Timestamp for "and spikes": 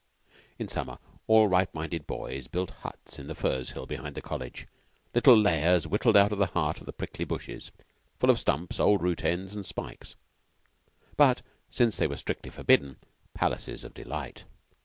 9.55-10.15